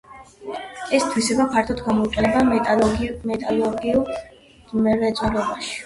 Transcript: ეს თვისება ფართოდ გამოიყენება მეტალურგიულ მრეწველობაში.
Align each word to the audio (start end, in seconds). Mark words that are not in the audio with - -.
ეს 0.99 1.05
თვისება 1.11 1.45
ფართოდ 1.51 1.83
გამოიყენება 1.89 2.43
მეტალურგიულ 3.37 4.13
მრეწველობაში. 4.91 5.75